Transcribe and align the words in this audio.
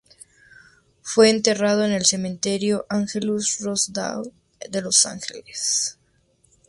Fue 1.03 1.29
enterrado 1.29 1.85
en 1.85 1.91
el 1.91 2.07
cementerio 2.07 2.87
Angelus-Rosedale 2.89 4.31
de 4.67 4.81
Los 4.81 5.05
Ángeles. 5.05 5.99